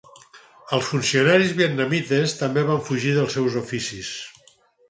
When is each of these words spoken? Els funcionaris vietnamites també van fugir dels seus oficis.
Els 0.77 0.87
funcionaris 0.93 1.53
vietnamites 1.59 2.35
també 2.41 2.65
van 2.73 2.83
fugir 2.91 3.15
dels 3.19 3.39
seus 3.39 3.63
oficis. 3.65 4.13